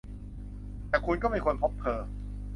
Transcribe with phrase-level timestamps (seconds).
[0.89, 1.99] แต่คุณก็ไม่ควรพบเธอ!